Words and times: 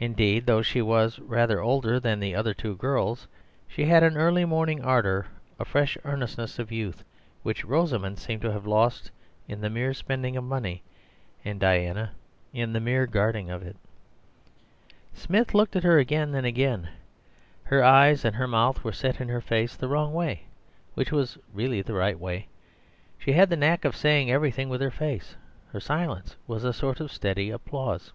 Indeed, 0.00 0.46
though 0.46 0.62
she 0.62 0.80
was 0.80 1.18
rather 1.18 1.60
older 1.60 1.98
than 1.98 2.20
the 2.20 2.32
other 2.32 2.54
two 2.54 2.76
girls, 2.76 3.26
she 3.66 3.84
had 3.86 4.04
an 4.04 4.16
early 4.16 4.44
morning 4.44 4.80
ardour, 4.80 5.26
a 5.58 5.64
fresh 5.64 5.98
earnestness 6.04 6.60
of 6.60 6.70
youth, 6.70 7.02
which 7.42 7.64
Rosamund 7.64 8.20
seemed 8.20 8.42
to 8.42 8.52
have 8.52 8.64
lost 8.64 9.10
in 9.48 9.60
the 9.60 9.68
mere 9.68 9.92
spending 9.92 10.36
of 10.36 10.44
money, 10.44 10.84
and 11.44 11.58
Diana 11.58 12.12
in 12.52 12.72
the 12.74 12.78
mere 12.78 13.08
guarding 13.08 13.50
of 13.50 13.64
it. 13.64 13.74
Smith 15.14 15.52
looked 15.52 15.74
at 15.74 15.82
her 15.82 15.98
again 15.98 16.32
and 16.32 16.46
again. 16.46 16.90
Her 17.64 17.82
eyes 17.82 18.24
and 18.24 18.38
mouth 18.52 18.84
were 18.84 18.92
set 18.92 19.20
in 19.20 19.28
her 19.28 19.40
face 19.40 19.74
the 19.74 19.88
wrong 19.88 20.12
way—which 20.14 21.10
was 21.10 21.38
really 21.52 21.82
the 21.82 21.94
right 21.94 22.20
way. 22.20 22.46
She 23.18 23.32
had 23.32 23.50
the 23.50 23.56
knack 23.56 23.84
of 23.84 23.96
saying 23.96 24.30
everything 24.30 24.68
with 24.68 24.80
her 24.80 24.92
face: 24.92 25.34
her 25.72 25.80
silence 25.80 26.36
was 26.46 26.62
a 26.62 26.72
sort 26.72 27.00
of 27.00 27.10
steady 27.10 27.50
applause. 27.50 28.12